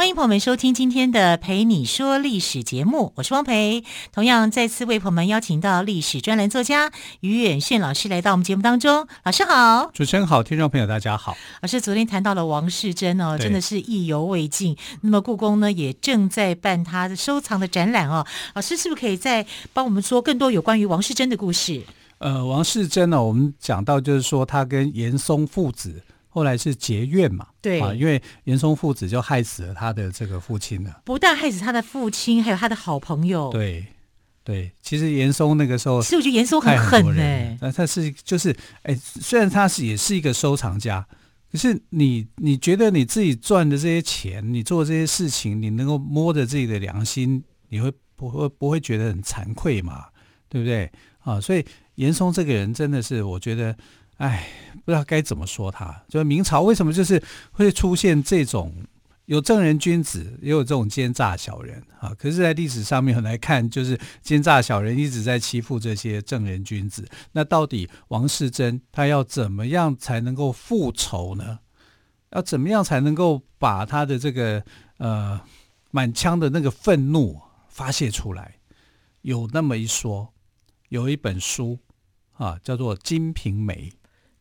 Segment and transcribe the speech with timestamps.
[0.00, 3.84] 欢迎朋友们收听今天的《陪你说历史》节目，我是汪培。
[4.14, 6.90] 同样再次为朋友们邀请到历史专栏作家
[7.20, 9.06] 于远炫老师来到我们节目当中。
[9.24, 11.36] 老师好，主持人好，听众朋友大家好。
[11.60, 14.74] 老师昨天谈到了王世贞哦，真的是意犹未尽。
[15.02, 18.26] 那么故宫呢也正在办他的收藏的展览哦。
[18.54, 21.82] 老师是不是可以再帮我们说更多有关于王世贞的故事？
[22.16, 26.02] 呃，王世贞呢，我们讲到就是说他跟严嵩父子。
[26.32, 27.48] 后来是结怨嘛？
[27.60, 31.02] 对啊，因为严嵩父子就害死了他的这个父亲了。
[31.04, 33.50] 不但害死他的父亲，还有他的好朋友。
[33.50, 33.84] 对
[34.44, 37.58] 对，其实严嵩那个时候，其实我觉得严嵩很狠哎。
[37.60, 41.04] 那他是就是哎，虽然他是也是一个收藏家，
[41.50, 50.06] 可是你你觉得你自己赚的这些钱，你做这些事情，你能够摸着自己的良心，你会不会不会觉得很惭愧嘛？
[50.48, 50.88] 对不对？
[51.18, 51.64] 啊，所以
[51.96, 53.76] 严嵩这个人真的是，我觉得。
[54.20, 54.46] 哎，
[54.84, 56.04] 不知道该怎么说他。
[56.06, 58.70] 就是明朝为什么就是会出现这种
[59.24, 62.12] 有正人君子，也有这种奸诈小人啊？
[62.18, 67.08] 可是，在历史上面来看，就是奸诈小人一直在欺负这些正人君子。
[67.32, 71.60] 那到底王世贞他要怎么样才能够复仇呢？
[72.32, 74.62] 要怎么样才能够把他的这个
[74.98, 75.40] 呃
[75.90, 78.56] 满腔的那个愤怒发泄出来？
[79.22, 80.34] 有那么一说，
[80.90, 81.78] 有一本书
[82.32, 83.90] 啊，叫做《金瓶梅》。《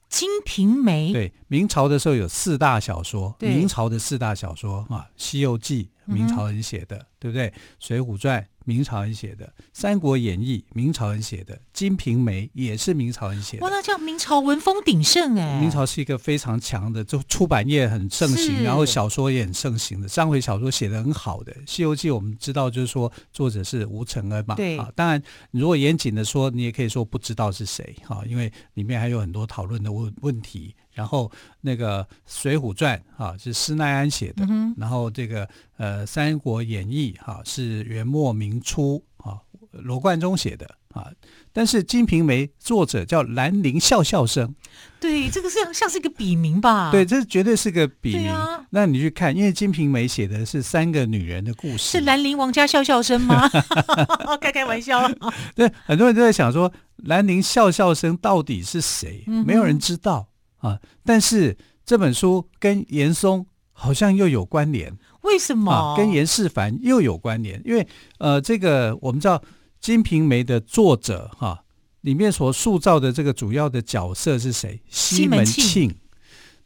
[0.09, 7.49] 金瓶梅》对，明朝的时候有四大小说，明朝的四大小说啊，《西游记》明朝人写的，嗯、对不对？
[7.79, 13.65] 《水浒传》明朝人写的，《三国演义》明朝人写的，《金瓶梅》也是明朝人写的。
[13.65, 15.59] 哇，那叫明朝文风鼎盛哎！
[15.59, 21.51] 明朝是一个非常强的，就出版业很盛行，然后小说也很盛行的，章回小说写的很好的。
[21.65, 24.55] 《西游记》我们知道，就是说作者是吴承恩嘛。
[24.55, 25.21] 对啊，当然，
[25.51, 30.75] 如果严谨的说，你也可以说不知道是谁哈，因为里面还有很多讨论的问问题。
[30.99, 39.39] 然后那个《水浒传》啊是施耐庵写的，嗯、然后这个呃《三国演义》哈是元末明初啊
[39.71, 41.07] 罗贯中写的啊，
[41.53, 44.53] 但是《金瓶梅》作者叫兰陵笑笑生，
[44.99, 46.91] 对，这个像像是一个笔名吧？
[46.91, 48.29] 对，这绝对是个笔名。
[48.29, 53.47] 啊、那你去看，因为《金瓶梅》写的是三个女人的故事，是兰陵王家笑笑生吗？
[54.41, 55.09] 开开玩笑。
[55.55, 59.23] 对，很多人都在想说，兰陵笑笑生到底是谁？
[59.27, 60.27] 嗯、没有人知道。
[60.59, 60.79] 啊！
[61.03, 65.71] 但是这本书跟严嵩好像又有关联，为什么？
[65.71, 67.87] 啊、跟严世蕃又有关联，因为
[68.19, 69.39] 呃，这个我们知道
[69.79, 71.63] 《金瓶梅》的作者哈、啊，
[72.01, 74.81] 里面所塑造的这个主要的角色是谁？
[74.89, 75.95] 西门庆。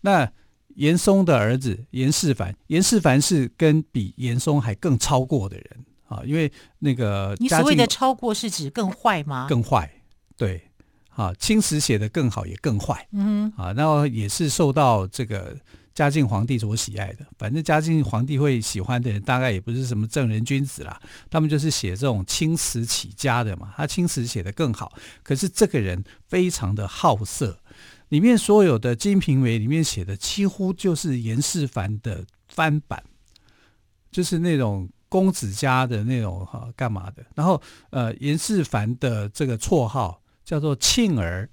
[0.01, 0.31] 那
[0.75, 9.45] 严嵩的儿子严世蕃，严世蕃是跟比严嵩还更超过的人啊，因为那个你所谓的超过是指更坏吗？
[9.47, 9.89] 更坏，
[10.35, 10.69] 对。
[11.15, 15.55] 啊，青词写的更好也更坏，嗯哼，啊，然后也是受到这个
[15.93, 17.25] 嘉靖皇帝所喜爱的。
[17.37, 23.71] 反正嘉靖皇帝会喜欢的人，大概也不是什么正人君子啦，他们就是写这种青词起家的嘛。
[23.77, 24.91] 他青词写的更好，
[25.21, 27.59] 可是这个人非常的好色，
[28.09, 33.03] 里面所有的《金瓶梅》里面写的几乎就是严世蕃的翻版，
[34.11, 37.23] 就是那种公子家的那种哈、啊、干嘛的。
[37.35, 40.19] 然后呃，严世蕃的这个绰号。
[40.43, 41.49] 叫做庆儿，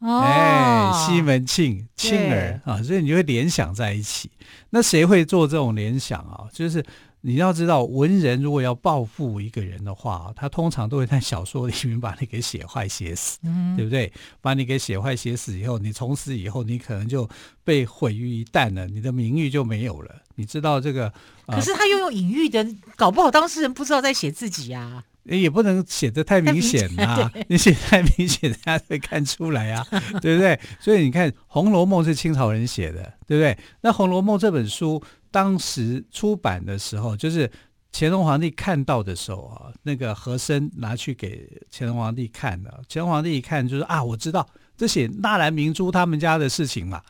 [0.00, 4.30] 哦、哎，西门庆，庆儿啊，所以你就会联想在一起。
[4.70, 6.48] 那谁会做这种联想啊？
[6.52, 6.84] 就是
[7.22, 14.10] 你要知道，文人如果要报复一个人的话，他通常都会在小说里面把你给写坏写死，嗯、对不对？
[14.40, 17.28] 把你给写坏写死以后，你从此以后你可能就
[17.62, 20.22] 被毁于一旦了，你的名誉就没有了。
[20.36, 21.12] 你知道这个？
[21.46, 25.04] 呃、可是他又用隐喻的，搞不好当事人不知道在写自己呀、啊。
[25.38, 27.30] 也不能写的 太明显啊！
[27.48, 29.86] 你写太明显，大家会看出来啊，
[30.20, 30.58] 对不对？
[30.80, 33.56] 所以你看，《红楼梦》是清朝人写的，对不对？
[33.82, 37.50] 那《红楼梦》这本书当时出版的时候，就是
[37.92, 42.82] 乾隆皇帝看到的时候啊，那个和珅拿去给乾隆皇帝看的。
[42.88, 44.46] 乾隆皇帝一看，就说啊，我知道
[44.76, 47.00] 这写纳兰明珠他们家的事情嘛。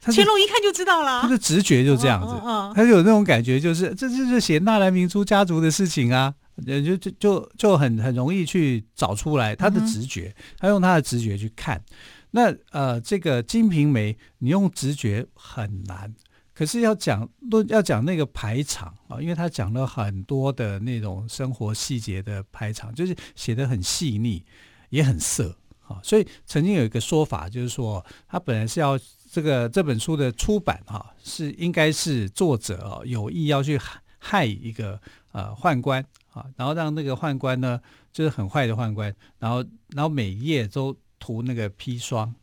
[0.00, 6.32] 乾隆一看就知道了，他的直觉就这样子，哦哦哦、他就有那种感觉，就是这就是写纳兰明珠家族的事情啊。
[6.64, 11.82] 就就就就很很容易去找出来他的直觉，嗯、他用他的直觉去看。
[12.30, 16.14] 那呃，这个《金瓶梅》，你用直觉很难，
[16.54, 24.44] 可是要讲论要讲那个排场啊，因为他讲了很多的那种生活细节的排场，就是写的很细腻。
[24.90, 25.98] 也很色啊。
[26.00, 28.96] 所以曾经有一个说法，就是说他本来是要
[29.32, 33.76] 这个这本书的出版哈，是应该是作者啊有意要去
[34.20, 34.98] 害一个
[35.36, 36.02] 呃宦官
[36.32, 37.78] 啊，然后让那个宦官呢
[38.10, 42.34] 就是很坏的宦官，然后然后每页都涂那个砒霜。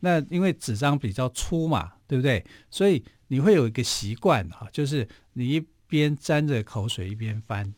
[0.00, 2.44] 那因为纸张比较粗嘛，对不对？
[2.68, 7.72] 所以你会有一个习惯啊，就是你一边沾着口水一边翻，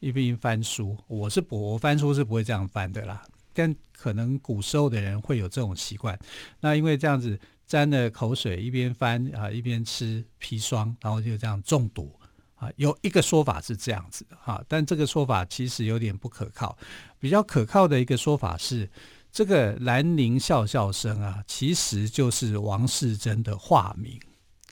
[0.00, 0.94] 一边翻书。
[1.06, 3.24] 我是不，我翻书是不会这样翻的啦。
[3.54, 6.18] 但可能古时候的人会有这种习惯。
[6.60, 12.12] 那因为这样子沾着口水一边翻啊，一边吃砒霜，然后就这样中毒
[12.54, 12.70] 啊。
[12.76, 16.76] 有一个说法是这样子的哈，但这个说法其实有点不可靠。
[17.18, 18.90] 比较可靠的一个说法是。
[19.36, 24.16] 这个兰陵笑笑生啊，其实就是王世贞的化名。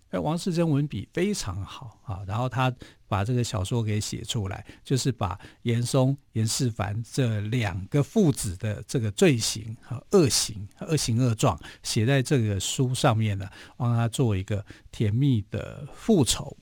[0.08, 2.73] 而王世贞文笔非常好啊，然后他
[3.08, 16.56] 把这个小说给写出来，就是把严嵩、严世蕃这两个父子的这个罪行和恶行、恶行恶状写在这个书上面呢，帮他做一个甜蜜的复仇，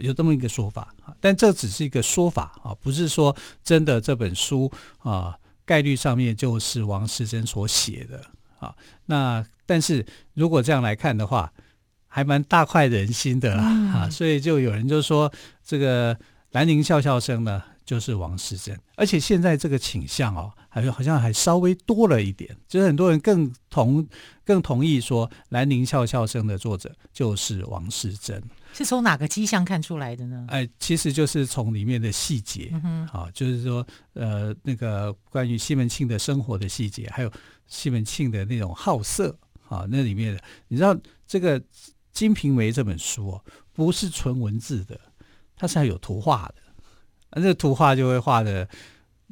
[0.00, 1.14] 有这么一个说法啊。
[1.20, 5.36] 但这只是一个说法啊，不是说真的这本书啊。
[5.68, 8.24] 概率上面就是王世贞所写的
[8.60, 8.72] 啊，
[9.06, 11.52] 那但是如果这样来看的话，
[12.06, 15.32] 还蛮大快人心的啦啊，所以就有人就说
[15.64, 16.16] 这个
[16.52, 24.06] 兰陵笑笑生呢就是王世贞，而且现在这个倾向哦，还好像还稍微多了一点，就是很多人更同
[24.44, 28.40] 更同意说兰陵笑笑生的作者就是王世贞。
[28.76, 30.44] 是从哪个迹象看出来的呢？
[30.48, 37.32] 哎，其实就是从里面的细节，啊、嗯哦，就是说，呃，那个关于西门庆的生活的细节，还有
[37.66, 39.30] 西门庆的那种好色，
[39.66, 40.94] 啊、哦，那里面的，你知道，
[41.26, 41.58] 这个
[42.12, 45.00] 《金瓶梅》这本书哦，不是纯文字的，
[45.56, 46.56] 它是还有图画的，
[47.30, 48.68] 那个图画就会画的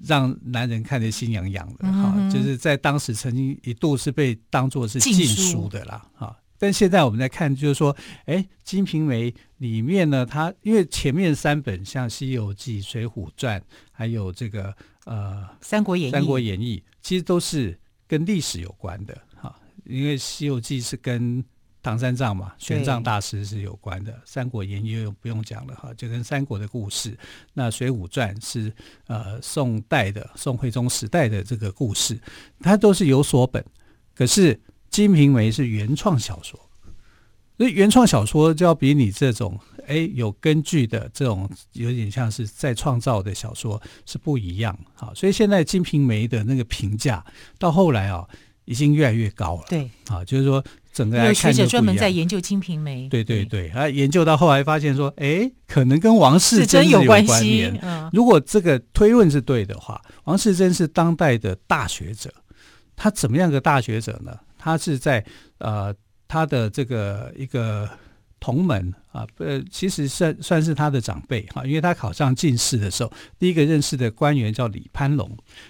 [0.03, 6.29] 让男人看得心痒痒的，哈、就是在当时曾经一度是被当作是禁书的啦，哈。
[6.29, 7.95] 哦但现在我们在看，就是说，
[8.25, 13.61] 哎，《金瓶梅》里面呢，它因为前面三本像《西游记》《水浒传》，
[13.93, 14.75] 还有这个
[15.05, 17.79] 呃《三国演义》，《三国演义》其实都是
[18.09, 19.55] 跟历史有关的哈。
[19.85, 21.45] 因为《西游记》是跟
[21.83, 27.15] 唐三藏嘛，玄奘大师是有关的，《三国演义》又不用讲了哈，就跟三国的故事。
[27.53, 28.73] 那《水浒传》是
[29.07, 32.19] 呃宋代的宋徽宗时代的这个故事，
[32.61, 33.63] 它都是有所本，
[34.15, 34.55] 可是。
[34.95, 36.57] 《金瓶梅》是原创小说，
[37.59, 39.59] 所以原创小说就要比你这种
[39.89, 44.79] 哎有根据的这种有点像是再创造的小说是不一样。
[44.95, 47.25] 好，所以现在《金瓶梅》的那个评价
[47.59, 48.25] 到后来啊，
[48.67, 49.65] 已经越来越高了。
[49.69, 53.07] 对，啊，就是说整个有学者专门在研究《金瓶梅》。
[53.09, 57.69] 对对对，啊，研究到后来发现说，哎，可能跟王世贞有关系。
[57.83, 62.33] 嗯，如果这个推论是对的话，王世贞是当代的大学者，
[62.95, 64.39] 他怎么样个大学者呢？
[64.65, 65.23] 他是在
[65.59, 65.95] 呃
[66.27, 67.87] 他的这个一个
[68.41, 75.29] 同门啊，呃，其实算算是他的长辈哈，因为他考上进士的时候，第一个认识的官员叫李攀龙，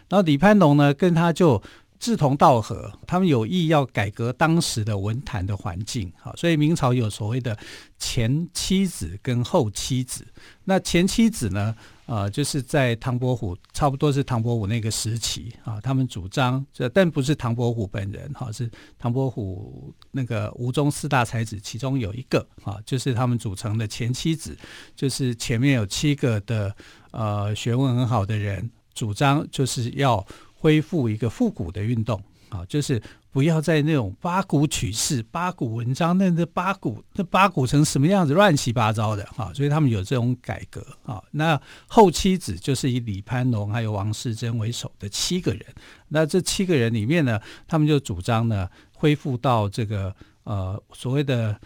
[0.08, 1.60] 然后李攀龙呢跟他就
[2.04, 7.56] 志同道合，他们有意要改革当时的文坛的环境，好，所以明朝有所谓的
[7.98, 10.26] 前七子跟后七子，
[10.64, 11.74] 那前七子呢？
[12.04, 24.54] 啊、呃，就是在唐伯虎，差不多是唐伯虎那个时期啊，他们主张这，但不是唐伯虎本人哈、是唐伯虎那个吴中四大才子其中有一个啊，就是他们组成的前七子，
[24.94, 26.76] 就是前面有七个的
[27.10, 30.22] 呃学问很好的人，主张就是要
[30.64, 32.18] 恢复一个复古的运动
[32.48, 33.02] 啊，就是。
[33.34, 41.20] 不要再那种八股取士、八股文章，那那八股那八股成什么样子，乱七八糟的哈，所以他们有这种改革啊。
[41.32, 45.66] 那后七子就是以李攀龙还有王世贞为首的七个人，
[46.06, 51.58] 那这七个人里面呢，他们就主张呢，恢复到这个呃所谓的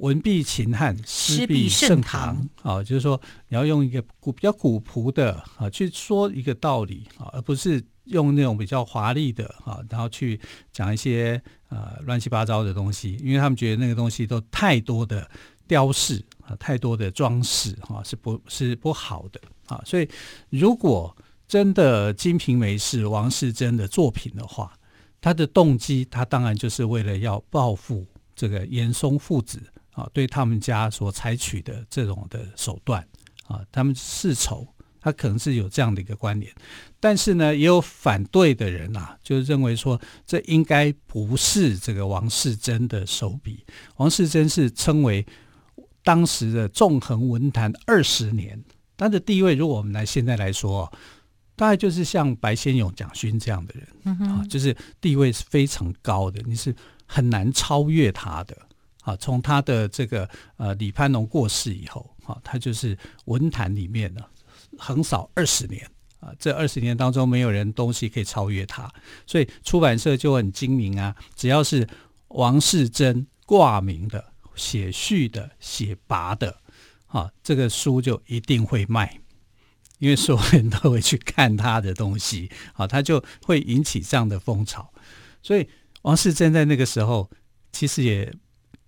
[0.00, 7.82] 文必秦汉，诗必盛唐啊，就是说你要用一个古比较古朴的啊去说一个道理啊，而不是。
[8.06, 10.40] 用那种比较华丽的啊，然后去
[10.72, 15.30] 讲一些呃乱七八糟的东西，因为他们觉得那个东西都太多的
[15.68, 19.80] 雕饰啊，太多的装饰哈，是不是不好的啊？
[19.86, 20.08] 所以
[20.48, 21.16] 如果
[21.46, 24.72] 真的《金瓶梅》是王世贞的作品的话，
[25.20, 28.04] 他的动机他当然就是为了要报复
[28.34, 29.62] 这个严嵩父子
[30.00, 33.06] 啊，对他们家所采取的这种的手段
[33.46, 34.66] 啊，他们世仇。
[35.02, 36.52] 他可能是有这样的一个观点，
[37.00, 43.64] 但是呢，也有反对的人啊，就是认为说，这应该不是这个王世贞的手笔。
[43.96, 45.24] 王世贞是称为
[46.04, 48.62] 当时的纵横文坛二十年，
[48.94, 50.92] 他的地位，如果我们来现在来说，
[51.56, 56.76] 大概就是像白先勇、蒋勋这样的人，嗯、啊，就是地位是非常高的，你是
[57.06, 58.54] 很难超越他的。
[59.02, 64.20] 啊，从他的这个呃李攀龙过世以后，啊，他就是文坛里面呢
[64.76, 65.90] 横扫二十年
[66.20, 68.92] 啊，这二十年当中没有人东西可以超越他，
[69.26, 71.88] 所以出版社就很精明啊，只要是
[72.28, 74.22] 王世贞挂名的、
[74.54, 76.58] 写序的、写跋的，
[77.06, 79.18] 啊，这个书就一定会卖，
[79.98, 84.92] 因为所有人都会去看他的东西，啊，他就会引起这样的风潮，
[85.42, 85.66] 所以
[86.02, 87.30] 王世贞在那个时候
[87.72, 88.30] 其实也。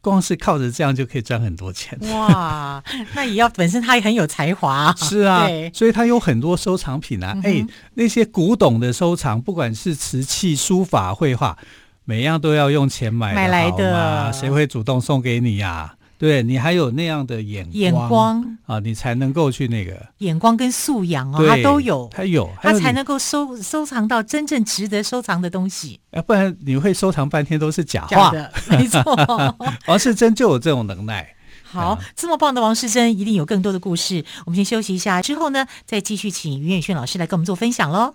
[0.02, 2.82] 光是靠着这样就可以赚很多钱哇！
[3.14, 7.38] 那也要本身他也很有才华，是啊，所以他有很多收藏品啊。
[7.44, 11.56] 哎、嗯，那些古董的收藏，不管是瓷器、书法、绘画，
[12.04, 15.94] 每样都要用钱买买来的，谁会主动送给你呀、啊？
[16.22, 25.98] 对，你还有那样的眼光，眼光啊，你才能够去那个眼光跟素养哦，他都有，他有，他才能够收收藏到真正值得收藏的东西。
[26.12, 28.08] 要不然你会收藏半天都是假话。
[28.08, 29.02] 假的， 没错。
[29.88, 31.34] 王世贞就有这种能耐。
[31.64, 34.24] 好，这么棒的王世贞，一定有更多的故事。
[34.46, 38.14] 我们先休息一下，之后呢，再继续请于远炫老师来跟我们做分享喽。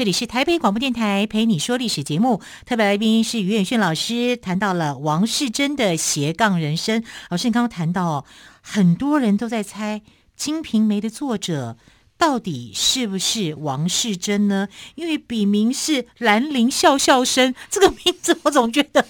[0.00, 7.04] 这里是台北广播电台陪你说历史节目，特别来宾是余远炫老师，谈到了王世贞的斜杠人生。
[7.28, 8.24] 老师，你刚刚谈到，
[8.62, 10.00] 很多人都在猜
[10.34, 11.76] 《金瓶梅》的作者
[12.16, 14.68] 到底是不是王世贞呢？
[14.94, 19.04] 因为笔名是兰陵笑笑生，这个名字我总觉得，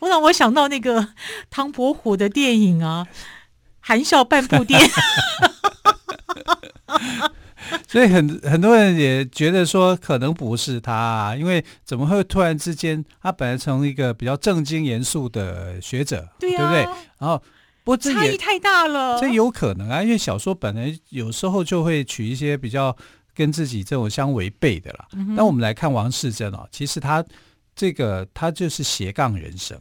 [0.00, 1.08] 我让我想到那个
[1.48, 3.06] 唐伯虎的电影啊，
[3.80, 4.78] 《含笑半步癫》。
[7.88, 16.82] 所以很很多人也觉得说可能不是他，啊，因为怎么会突然之间他本来从一个比较正经严肃的学者，对，啊、对不对？
[17.18, 17.38] 然后
[17.84, 22.96] 不过这差异太大了，这有可能啊，因为小说本来有时候就会取一些比较
[23.34, 25.06] 跟自己这种相违背的啦。
[25.10, 27.24] 那、嗯、我们来看王世贞哦，其实他
[27.74, 29.78] 这个他就是斜杠人生，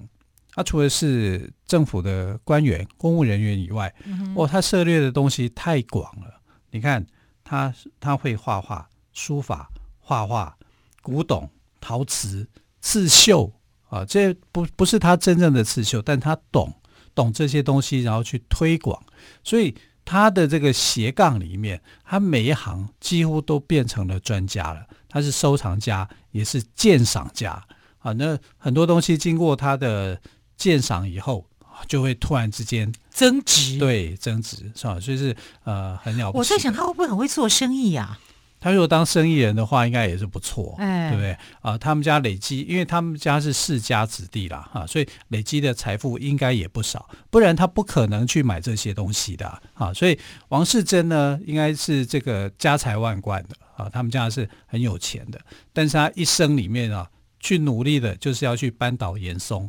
[0.53, 7.05] 他除了是政府的官员、公务人员以外，嗯、哦，他涉猎的东西太广了，你看。
[7.51, 10.57] 他他会画画、书法、画画、
[11.01, 11.49] 古董、
[11.81, 12.47] 陶瓷、
[12.79, 13.51] 刺绣
[13.89, 16.73] 啊，这不不是他真正的刺绣，但他懂
[17.13, 19.03] 懂这些东西，然后去推广，
[19.43, 24.87] 所以他的这个斜杠里面，他每一行几乎都变成了专家了。
[25.09, 27.61] 他是收藏家，也是鉴赏家
[27.97, 28.13] 啊。
[28.13, 30.21] 那很多东西经过他的
[30.55, 31.50] 鉴赏以后。
[31.87, 34.99] 就会突然之间增值，对，增值是吧？
[34.99, 36.39] 所以是呃很了不起。
[36.39, 38.19] 我在想他会不会很会做生意呀？
[38.63, 41.35] 他如果当生意人的话，应该也是不错，哎，对不对？
[41.61, 49.91] 啊，他们家累积，因为他们家是世家子弟啦，哈，所以累积的财富应该也不少，不然他不可能去买这些东西的啊。
[49.91, 50.15] 所以
[50.49, 55.41] 王世贞呢，应该是这个家财万贯的啊，他们家是很有钱的，
[55.73, 57.09] 但是他一生里面啊，
[57.39, 59.67] 去努力的就是要去扳倒严嵩。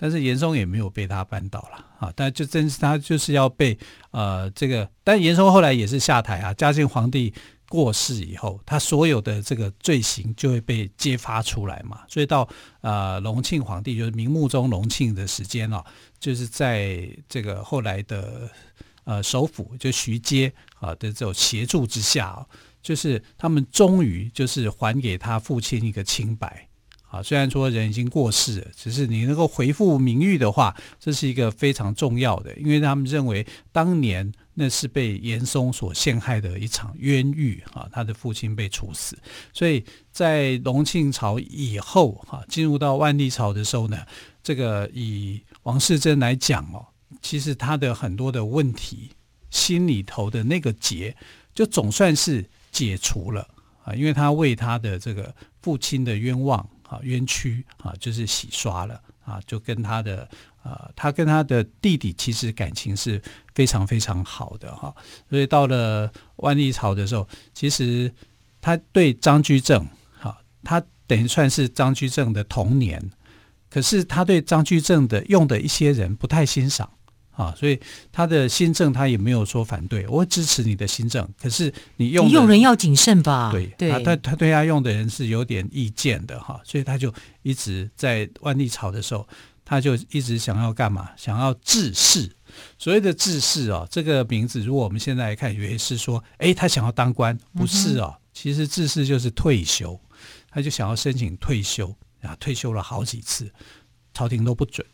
[0.00, 2.12] 但是严嵩也没有被他扳倒了啊！
[2.14, 3.76] 但就真是他就是要被
[4.12, 6.54] 呃这个，但严嵩后来也是下台啊。
[6.54, 7.34] 嘉靖皇帝
[7.68, 12.02] 过世以后，他所有的这个罪行就会被揭发出来嘛。
[12.06, 12.48] 所以到
[12.80, 15.84] 呃隆庆皇帝，就是明穆宗隆庆的时间啊，
[16.20, 18.48] 就是在这个后来的
[19.02, 22.46] 呃首辅就徐阶啊的这种协助之下啊，
[22.80, 26.67] 就是他们终于就是还给他父亲一个清白。
[27.10, 39.16] 啊，虽然说人已经过世了，只是你能够恢复名誉的话，这是一个非常重要的，因为他们认为当年那是被严嵩所陷害的一场冤狱啊，他的父亲被处死，
[39.54, 43.96] 所以在隆庆朝以后哈，进入到万历朝的时候呢，
[44.42, 46.84] 这个以王世贞来讲哦，
[47.22, 49.12] 其实他的很多的问题，
[49.48, 51.16] 心里头的那个结，
[51.54, 53.48] 就总算是解除了
[53.82, 56.68] 啊，因为他为他的这个父亲的冤枉。
[56.88, 60.28] 啊，冤屈啊，就是洗刷了啊，就跟他的
[60.62, 63.22] 呃，他跟他的弟弟其实感情是
[63.54, 64.94] 非常非常好的哈。
[65.28, 68.12] 所以到了万历朝的时候，其实
[68.60, 69.86] 他对张居正，
[70.18, 73.10] 哈，他等于算是张居正的童年，
[73.68, 76.90] 可是他对张居正的用的一些人不太欣赏。
[77.38, 77.78] 啊，所以
[78.10, 81.26] 他的新政他也没有说反对，我会支持你的新政。
[81.40, 83.52] 可是你用你用人要谨慎吧？
[83.52, 89.24] 对，对他他他对他用的人是有点意见的哈，所以他就一直在万历朝的时候，
[89.64, 91.10] 他就一直想要干嘛？
[91.16, 92.28] 想要致仕。
[92.76, 99.96] 所谓的致仕哦，这个名字如果我们现在来看，以为是说，哎，他想要当官，不是哦，其实致仕就是退休，
[100.50, 103.48] 他就想要申请退休啊，退休了好几次，
[104.12, 104.84] 朝廷都不准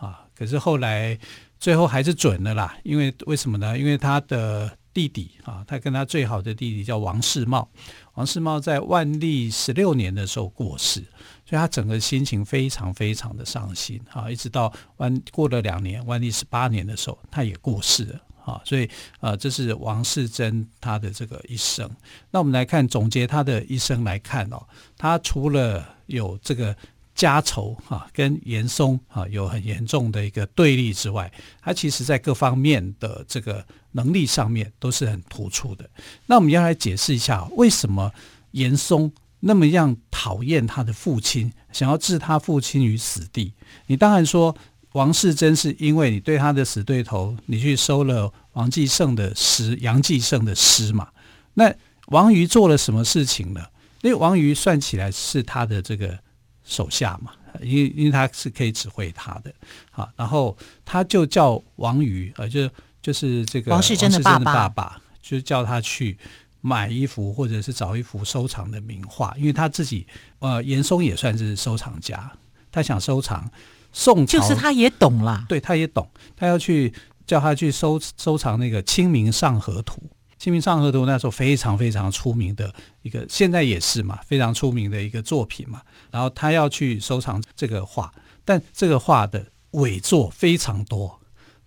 [0.00, 0.24] 啊。
[0.34, 1.18] 可是后来。
[1.62, 3.78] 最后还是准的啦，因为为什么呢？
[3.78, 7.68] 因为他的弟弟啊，他跟他最好的弟弟叫王世茂，
[8.14, 10.98] 王世茂在万历十六年的时候过世，
[11.46, 18.90] 所以他整个心情非常非常的伤心啊，一直到万过了两年，万历十八年的时候，他也过世了啊，所以
[19.20, 21.88] 呃，这是王世贞他的这个一生。
[22.32, 24.60] 那我们来看总结他的一生来看哦，
[24.98, 26.76] 他除了有这个。
[27.14, 35.88] 家仇哈，跟严嵩哈有很严重的一个对立之外，他其实在各方面的这个能力上面都是很突出的。
[36.26, 38.10] 那我们要来解释一下，为什么
[38.52, 43.52] 严嵩那么样讨厌他的父亲，想要置他父亲于死地？
[43.86, 44.56] 你当然说
[44.92, 51.08] 王世贞是因为你对他的死对头，你去收了王继盛的诗，杨继盛的诗嘛。
[51.54, 51.72] 那
[52.06, 53.60] 王瑜做了什么事情呢？
[54.00, 56.18] 因为王瑜算起来是他的这个。
[56.64, 59.52] 手下嘛，因为因为他是可以指挥他的，
[59.90, 62.68] 好，然后他就叫王瑜，呃，就
[63.00, 66.16] 就是这个王世贞的爸爸，爸爸就叫他去
[66.60, 70.06] 买一幅或者是找一幅收藏的名画，因为他自己
[70.38, 72.30] 呃，严嵩也算是收藏家，
[72.70, 73.50] 他想收藏
[73.92, 76.92] 宋朝，就是他也懂啦，对，他也懂，他要去
[77.26, 79.96] 叫他去收收藏那个《清明上河图》。
[80.42, 85.80] 《清明上河图》那时候非常非常出名的一个，现在也是嘛，非常出名的一个作品嘛。
[86.10, 88.12] 然后他要去收藏这个画，
[88.44, 91.20] 但这个画的伪作非常多，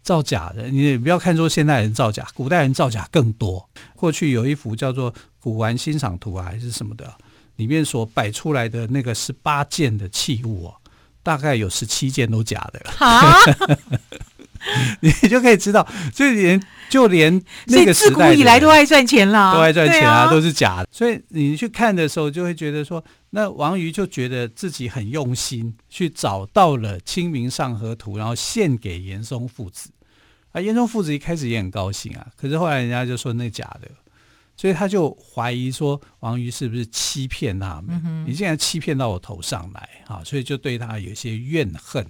[0.03, 0.67] 造假的。
[0.67, 3.69] 你也不要看说现代人造假，古代人造假更多。
[3.95, 5.09] 过去有一幅叫做
[5.39, 7.15] 《古玩欣赏图》啊，还是什么的，
[7.55, 10.75] 里面所摆出来的那个十八件的器物哦，
[11.23, 13.79] 大概有十七件都假的。
[14.65, 20.87] 哈 你就可以知道，就连 就连那个时代，自古以来都爱赚钱了，都爱赚钱啊，都是假的。
[20.91, 29.89] 所以你去看的时候，就会觉得说，那王瑜就觉得自己很用心，去找到了《清明上河图》，然后献给严嵩父子。
[30.51, 33.89] 啊，严嵩父子一开始也很高兴啊，可是后来人家就说那假的，
[34.55, 38.01] 所以他就怀疑说王瑜是不是欺骗他们？
[38.05, 40.21] 嗯、你竟然欺骗到我头上来啊！
[40.23, 42.05] 所以就对他有些怨恨。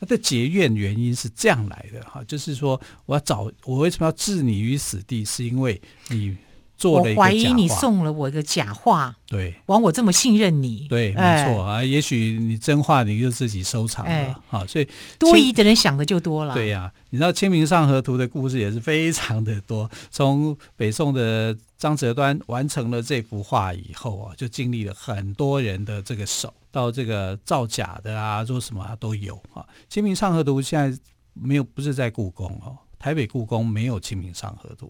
[0.00, 6.34] 他的结怨原因是这样来的哈，就是说我要找我为什么要置你于死地，是因为你
[6.80, 7.28] 做了一个假话。
[7.28, 11.84] 我怀疑你送了我一个假话，对，枉我这么信任你，对，没错啊。
[11.84, 14.88] 也许你真话你就自己收藏了，啊，所以
[15.18, 16.54] 多疑的人想的就多了。
[16.54, 19.90] 对呀，你知道《清明上河图》的故事也是非常的多。
[20.10, 26.52] 从北宋的张择端完成了这幅画以后啊，就经历了很多人的这个手。
[26.72, 29.60] 到这个造假的啊，做什么啊都有啊。
[29.88, 30.96] 《清明上河图》现在
[31.34, 32.78] 没有，不是在故宫哦。
[33.00, 34.86] 台北故宫没有《清明上河图》，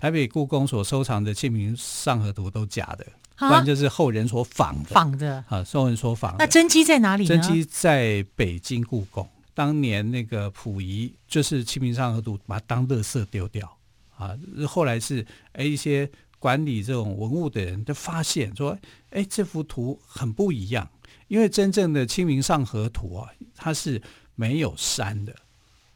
[0.00, 4.90] 台北故宫所收藏的《清明上河图》都假的，不然就是后人所仿的。
[4.90, 6.38] 仿的啊，后人所仿的。
[6.40, 7.28] 那真迹在哪里呢？
[7.28, 9.26] 真迹在北京故宫。
[9.54, 13.78] 当年那个溥仪就是《清明上河图》，把它当垃圾丢掉
[14.16, 14.36] 啊。
[14.66, 18.76] 后来是哎一些管理这种文物的人就发现说，
[19.10, 20.90] 哎这幅图很不一样。
[21.28, 24.02] 因为真正的《清明上河图》啊，它是
[24.34, 25.32] 没有山的，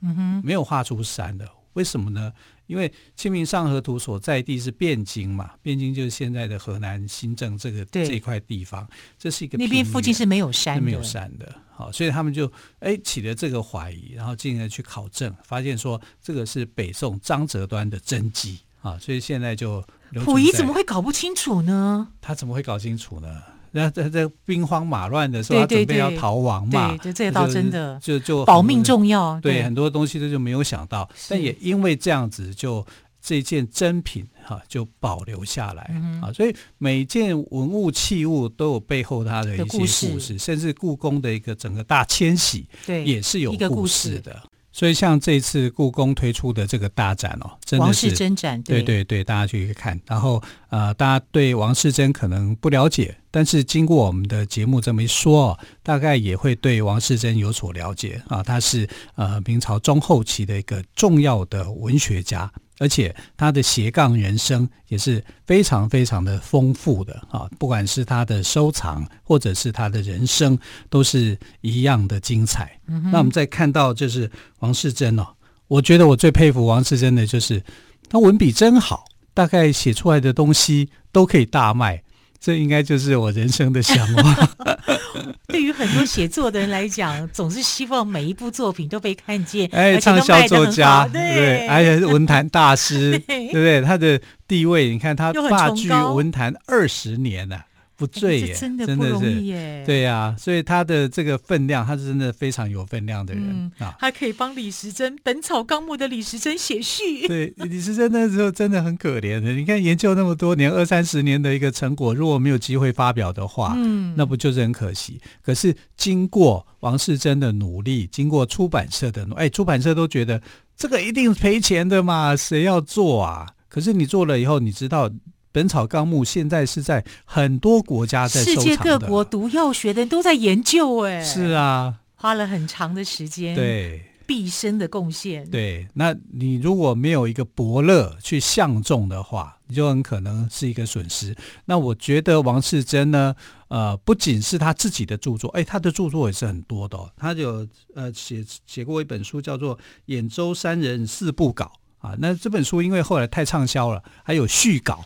[0.00, 1.46] 嗯哼，没有画出山的。
[1.76, 2.32] 为什么呢？
[2.66, 11.54] 因为《清明上河图》所在地是汴京嘛，汴京就是现在的河南新郑这个这一块地方，这是一个那边附近是没有山的，没有山的。
[11.72, 19.84] 好，所以他们就哎起了这个怀疑，然后进而去考证，发现说这个是北宋张择端的真迹啊，所以现在就
[20.24, 22.08] 溥仪怎么会搞不清楚呢？
[22.20, 23.42] 他怎么会搞清楚呢？
[23.70, 26.88] 那在在兵荒马乱的时候，他准备要逃亡嘛？
[26.88, 29.40] 对，对，对，这倒真的，就就，就保命重要。
[29.40, 32.86] 对，对很多东西他就没有想到，但也因为这样子，就
[33.20, 35.82] 这件珍品哈就保留下来
[36.22, 36.32] 啊。
[36.32, 44.42] 所以每件文物器物都有背后它的一些故事，故事甚至故宫的一个整个大迁徙，对，也是有故事的。
[44.76, 49.98] 所以像这次故宫推出的这个大展哦，真的是王世贞展，对对对，大家去看。
[50.04, 58.42] 然后呃，大家对王世贞可能不了解，但是经过我们的节目这么一说，大概也会对王世贞有所了解啊。
[58.42, 62.52] 他是呃明朝中后期的一个重要的文学家。
[62.78, 70.58] 而且他的斜杠人生也是非常非常的丰富的啊，不管是他的收藏，或者是他的人生，
[70.90, 72.78] 都是一样的精彩。
[72.86, 75.26] 嗯、那我们再看到就是王世贞哦，
[75.68, 77.62] 我觉得我最佩服王世贞的就是
[78.08, 82.02] 他文笔真好，大概写出来的东西都可以大卖。
[82.40, 84.48] 这应该就是我人生的向往。
[85.48, 93.80] 对于很多写作的人来讲，总是希望每一部作品都被看见，哎，畅销作家，对，对，而且是文坛大师， 对，对不对？
[93.80, 97.64] 他的地位，你看他霸踞文坛二十年了。
[97.96, 99.82] 不醉耶，真的不容易耶。
[99.86, 103.96] 对呀、啊，所以他的这个分量，他是真的非常有分量的人、嗯、啊。
[103.98, 107.26] 他可以帮李时珍《本草纲目》的李时珍写序。
[107.26, 109.52] 对，李时珍那时候真的很可怜的。
[109.52, 115.18] 你看，研究那么多年，二三十年的一个成果，如果没有机会发表的话，嗯，那不就是很可惜？
[115.42, 120.42] 可是经过王世贞的努力，经过出版社的努力，哎，出版社都觉得
[120.76, 123.46] 这个一定赔钱的嘛，谁要做啊？
[123.70, 125.08] 可是你做了以后，你知道。
[125.56, 135.88] 《本草纲目》现在是在很多国家的，世界各国读药学的人都在研究，哎，是啊，花了很长的时间，对，毕生的贡献，对。
[135.94, 141.34] 那你如果没有一个伯乐去相中的话，你就很可能是一个损失。
[141.64, 143.34] 那我觉得王世贞呢，
[143.68, 147.10] 呃，不仅是他自己的著作，哎，他的著作也是很多的哦。
[147.16, 149.74] 他有呃写写过一本书，叫做
[150.08, 151.64] 《兖州山人四部稿》。
[152.06, 155.04] 啊，那这本书因为后来太畅销了，还有续稿，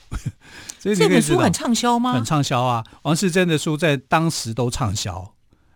[0.79, 2.13] 所以这本书很畅销吗？
[2.13, 2.85] 很畅销啊！
[3.05, 5.33] 王世贞的书在当时都畅销，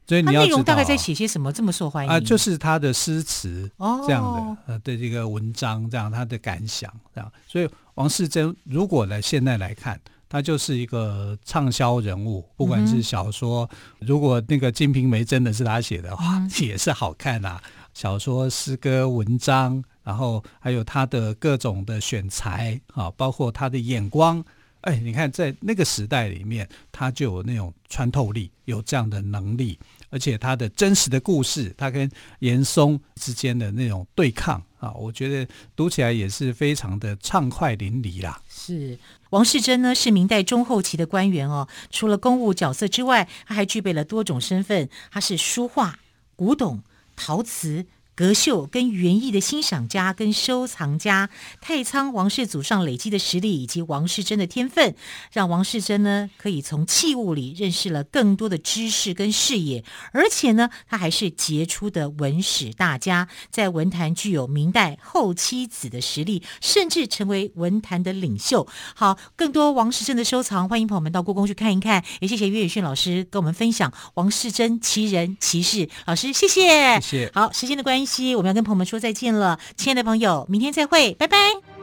[0.06, 2.20] 所以你要知道，内容大概在写些什么这么受欢迎啊？
[2.20, 3.70] 就是他的诗词
[4.06, 7.32] 这样的、哦、呃的这个文章，这样他的感想这样。
[7.48, 17.62] 所以王世贞如果来现在来看，他就是一个畅销人物，不管是小说，嗯、如果那个《金瓶梅》真的是他写的话，嗯、也是好看啊。
[17.94, 19.82] 小说、诗歌、文章。
[20.04, 24.44] 然后还有他的各种的选材啊，包括他的眼光，
[24.82, 29.78] 哎，你看在那个时代里面，他就有那种穿透力，有这样的能力，
[30.10, 32.08] 而且他的真实的故事，他跟
[32.40, 38.42] 严嵩之间的那种对抗啊，我觉得读起来也是非常的畅快淋漓啦。
[38.46, 38.98] 是
[39.30, 45.98] 王世贞呢，是明代中后期的官员哦，除了公务角色之外，他还具备了多种身份，他是书画、
[46.36, 46.82] 古董、
[47.16, 47.86] 陶瓷。
[48.14, 54.94] 革绣跟园艺的欣赏家跟收藏家，太仓王氏祖上累积的实力以及王世贞的天分，
[55.32, 68.66] 让王世贞呢可以从器物里认识了更多的知识跟视野，而且呢，他还是杰出的文史大家，在文坛具有明代后期子的实力，甚至成为文坛的领袖。
[68.94, 72.04] 好，更多王世贞的收藏，欢迎朋友们到故宫去看一看。
[72.20, 75.88] 也谢谢岳宇轩老师跟我们分享王世贞奇人奇事。
[76.06, 77.30] 老师，谢谢，谢谢。
[77.34, 77.82] 好，时间的
[78.36, 81.73] 我们要跟朋友们说再见了，亲爱的朋友，明天再会，拜拜。